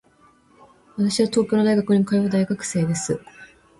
[0.97, 3.21] 私は東京の大学に通う大学生です。